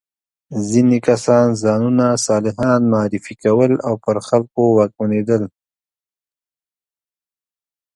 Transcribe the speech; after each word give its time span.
ځینې 0.69 0.97
کسان 1.07 1.45
ځانونه 1.63 2.05
صالحان 2.25 2.81
معرفي 2.93 3.35
کول 3.43 3.71
او 3.87 3.93
پر 4.03 4.17
خلکو 4.27 4.61
واکمنېدل. 4.75 5.43